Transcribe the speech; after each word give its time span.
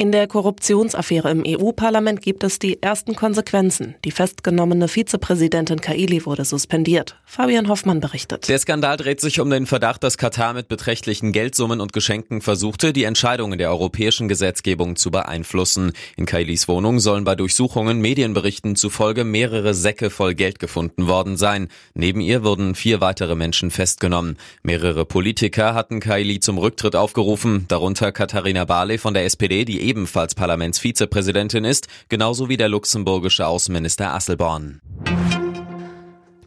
In 0.00 0.12
der 0.12 0.26
Korruptionsaffäre 0.28 1.30
im 1.30 1.44
EU-Parlament 1.46 2.22
gibt 2.22 2.42
es 2.42 2.58
die 2.58 2.82
ersten 2.82 3.14
Konsequenzen. 3.14 3.96
Die 4.06 4.12
festgenommene 4.12 4.88
Vizepräsidentin 4.88 5.82
Kaili 5.82 6.24
wurde 6.24 6.46
suspendiert. 6.46 7.16
Fabian 7.26 7.68
Hoffmann 7.68 8.00
berichtet. 8.00 8.48
Der 8.48 8.58
Skandal 8.58 8.96
dreht 8.96 9.20
sich 9.20 9.40
um 9.40 9.50
den 9.50 9.66
Verdacht, 9.66 10.02
dass 10.02 10.16
Katar 10.16 10.54
mit 10.54 10.68
beträchtlichen 10.68 11.32
Geldsummen 11.32 11.82
und 11.82 11.92
Geschenken 11.92 12.40
versuchte, 12.40 12.94
die 12.94 13.04
Entscheidungen 13.04 13.58
der 13.58 13.68
europäischen 13.68 14.26
Gesetzgebung 14.26 14.96
zu 14.96 15.10
beeinflussen. 15.10 15.92
In 16.16 16.24
Kailis 16.24 16.66
Wohnung 16.66 16.98
sollen 16.98 17.24
bei 17.24 17.34
Durchsuchungen 17.34 18.00
Medienberichten 18.00 18.76
zufolge 18.76 19.24
mehrere 19.24 19.74
Säcke 19.74 20.08
voll 20.08 20.34
Geld 20.34 20.60
gefunden 20.60 21.08
worden 21.08 21.36
sein. 21.36 21.68
Neben 21.92 22.22
ihr 22.22 22.42
wurden 22.42 22.74
vier 22.74 23.02
weitere 23.02 23.34
Menschen 23.34 23.70
festgenommen. 23.70 24.38
Mehrere 24.62 25.04
Politiker 25.04 25.74
hatten 25.74 26.00
Kaili 26.00 26.40
zum 26.40 26.56
Rücktritt 26.56 26.96
aufgerufen, 26.96 27.66
darunter 27.68 28.12
Katharina 28.12 28.64
Barley 28.64 28.96
von 28.96 29.12
der 29.12 29.26
SPD, 29.26 29.66
die 29.66 29.89
ebenfalls 29.90 30.36
Parlamentsvizepräsidentin 30.36 31.64
ist, 31.64 31.88
genauso 32.08 32.48
wie 32.48 32.56
der 32.56 32.68
luxemburgische 32.68 33.46
Außenminister 33.46 34.14
Asselborn. 34.14 34.80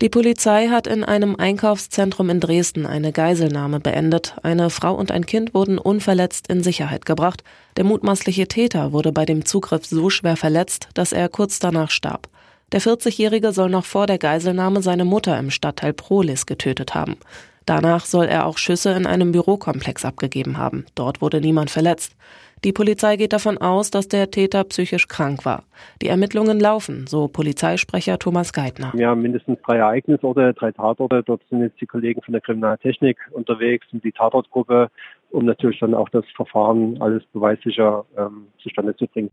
Die 0.01 0.09
Polizei 0.09 0.67
hat 0.69 0.87
in 0.87 1.03
einem 1.03 1.35
Einkaufszentrum 1.35 2.29
in 2.29 2.39
Dresden 2.39 2.85
eine 2.85 3.11
Geiselnahme 3.11 3.79
beendet. 3.79 4.35
Eine 4.43 4.69
Frau 4.69 4.93
und 4.95 5.11
ein 5.11 5.25
Kind 5.25 5.53
wurden 5.53 5.77
unverletzt 5.77 6.47
in 6.47 6.63
Sicherheit 6.63 7.05
gebracht. 7.05 7.43
Der 7.77 7.83
mutmaßliche 7.83 8.47
Täter 8.47 8.91
wurde 8.91 9.11
bei 9.11 9.25
dem 9.25 9.45
Zugriff 9.45 9.85
so 9.85 10.09
schwer 10.09 10.35
verletzt, 10.35 10.87
dass 10.93 11.11
er 11.11 11.29
kurz 11.29 11.59
danach 11.59 11.91
starb. 11.91 12.29
Der 12.71 12.81
40-Jährige 12.81 13.53
soll 13.53 13.69
noch 13.69 13.85
vor 13.85 14.07
der 14.07 14.17
Geiselnahme 14.17 14.81
seine 14.81 15.05
Mutter 15.05 15.37
im 15.37 15.51
Stadtteil 15.51 15.93
Prolis 15.93 16.45
getötet 16.45 16.95
haben. 16.95 17.17
Danach 17.65 18.05
soll 18.05 18.25
er 18.25 18.45
auch 18.45 18.57
Schüsse 18.57 18.91
in 18.91 19.05
einem 19.05 19.31
Bürokomplex 19.31 20.05
abgegeben 20.05 20.57
haben. 20.57 20.85
Dort 20.95 21.21
wurde 21.21 21.41
niemand 21.41 21.69
verletzt. 21.69 22.15
Die 22.63 22.71
Polizei 22.71 23.17
geht 23.17 23.33
davon 23.33 23.57
aus, 23.57 23.91
dass 23.91 24.07
der 24.07 24.31
Täter 24.31 24.63
psychisch 24.63 25.09
krank 25.09 25.43
war. 25.43 25.63
Die 26.01 26.07
Ermittlungen 26.07 26.61
laufen, 26.61 27.07
so 27.07 27.27
Polizeisprecher 27.27 28.17
Thomas 28.19 28.53
Geithner. 28.53 28.93
Wir 28.93 29.09
haben 29.09 29.21
mindestens 29.21 29.59
drei 29.65 29.77
Ereignisorte, 29.77 30.53
drei 30.53 30.71
Tatorte. 30.71 31.23
Dort 31.25 31.41
sind 31.49 31.61
jetzt 31.61 31.81
die 31.81 31.85
Kollegen 31.85 32.21
von 32.21 32.31
der 32.31 32.39
Kriminaltechnik 32.39 33.17
unterwegs 33.31 33.85
und 33.91 34.01
die 34.05 34.13
Tatortgruppe, 34.13 34.89
um 35.31 35.45
natürlich 35.45 35.79
dann 35.79 35.93
auch 35.93 36.07
das 36.07 36.23
Verfahren 36.37 37.01
alles 37.01 37.23
beweissicher 37.33 38.05
ähm, 38.17 38.47
zustande 38.59 38.95
zu 38.95 39.07
bringen. 39.07 39.29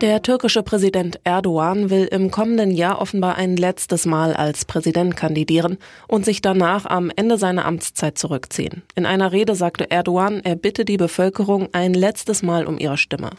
Der 0.00 0.22
türkische 0.22 0.62
Präsident 0.62 1.18
Erdogan 1.24 1.90
will 1.90 2.04
im 2.04 2.30
kommenden 2.30 2.70
Jahr 2.70 3.00
offenbar 3.00 3.36
ein 3.36 3.56
letztes 3.56 4.06
Mal 4.06 4.32
als 4.32 4.64
Präsident 4.64 5.16
kandidieren 5.16 5.76
und 6.06 6.24
sich 6.24 6.40
danach 6.40 6.86
am 6.86 7.10
Ende 7.16 7.36
seiner 7.36 7.64
Amtszeit 7.64 8.16
zurückziehen. 8.16 8.82
In 8.94 9.06
einer 9.06 9.32
Rede 9.32 9.56
sagte 9.56 9.90
Erdogan, 9.90 10.40
er 10.44 10.54
bitte 10.54 10.84
die 10.84 10.98
Bevölkerung 10.98 11.68
ein 11.72 11.94
letztes 11.94 12.44
Mal 12.44 12.66
um 12.66 12.78
ihre 12.78 12.96
Stimme. 12.96 13.30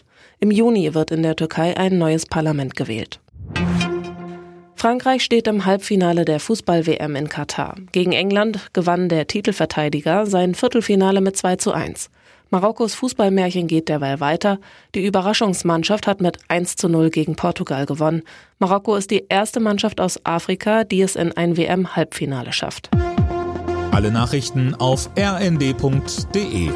Im 0.42 0.52
Juni 0.52 0.94
wird 0.94 1.12
in 1.12 1.24
der 1.24 1.38
Türkei 1.38 1.78
ein 1.78 1.98
neues 1.98 2.26
Parlament 2.26 2.76
gewählt. 2.76 3.22
Frankreich 4.76 5.24
steht 5.24 5.48
im 5.48 5.66
Halbfinale 5.66 6.26
der 6.26 6.42
Fußball-WM 6.42 7.16
in 7.16 7.30
Katar. 7.30 7.76
Gegen 7.94 8.12
England 8.12 8.70
gewann 8.74 9.08
der 9.08 9.28
Titelverteidiger 9.28 10.26
sein 10.26 10.56
Viertelfinale 10.56 11.22
mit 11.22 11.38
2 11.38 11.56
zu 11.56 11.72
1. 11.72 12.10
Marokkos 12.50 12.96
Fußballmärchen 12.96 13.68
geht 13.68 13.90
derweil 13.90 14.20
weiter. 14.20 14.60
Die 14.96 15.06
Überraschungsmannschaft 15.06 16.08
hat 16.08 16.22
mit 16.22 16.40
1 16.48 16.76
zu 16.76 16.90
0 16.90 17.10
gegen 17.12 17.36
Portugal 17.36 17.86
gewonnen. 17.86 18.24
Marokko 18.58 18.96
ist 18.96 19.12
die 19.12 19.26
erste 19.30 19.60
Mannschaft 19.60 20.02
aus 20.02 20.26
Afrika, 20.26 20.84
die 20.84 21.02
es 21.02 21.16
in 21.16 21.32
ein 21.32 21.58
WM-Halbfinale 21.58 22.52
schafft. 22.52 22.90
Alle 23.92 24.12
Nachrichten 24.12 24.76
auf 24.76 25.10
rnd.de 25.18 26.70